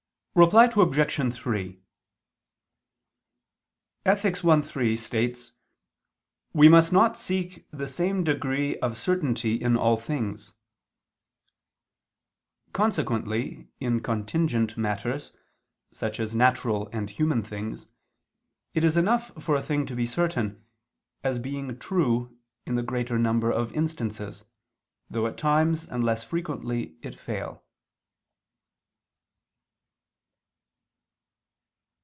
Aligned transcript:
Reply 0.33 0.63
Obj. 0.73 1.33
3: 1.35 1.81
"We 6.53 6.69
must 6.69 6.93
not 6.93 7.17
seek 7.17 7.67
the 7.71 7.87
same 7.87 8.23
degree 8.23 8.79
of 8.79 8.97
certainty 8.97 9.55
in 9.61 9.75
all 9.75 9.97
things" 9.97 10.41
(Ethic. 10.43 10.53
i, 10.53 10.55
3). 12.67 12.71
Consequently 12.71 13.67
in 13.81 13.99
contingent 13.99 14.77
matters, 14.77 15.33
such 15.91 16.17
as 16.17 16.33
natural 16.33 16.87
and 16.93 17.09
human 17.09 17.43
things, 17.43 17.87
it 18.73 18.85
is 18.85 18.95
enough 18.95 19.31
for 19.43 19.57
a 19.57 19.61
thing 19.61 19.85
to 19.85 19.97
be 19.97 20.05
certain, 20.05 20.63
as 21.25 21.39
being 21.39 21.77
true 21.77 22.39
in 22.65 22.75
the 22.75 22.83
greater 22.83 23.19
number 23.19 23.51
of 23.51 23.73
instances, 23.73 24.45
though 25.09 25.27
at 25.27 25.37
times 25.37 25.85
and 25.85 26.05
less 26.05 26.23
frequently 26.23 26.95
it 27.01 27.19
fail. 27.19 27.65